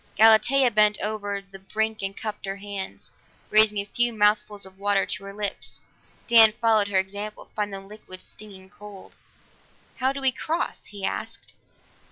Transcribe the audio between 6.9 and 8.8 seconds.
example, finding the liquid stinging